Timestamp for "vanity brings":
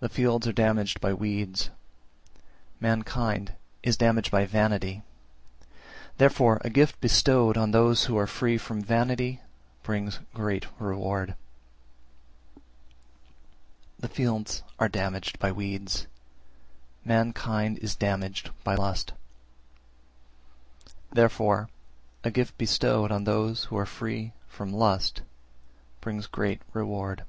8.80-10.20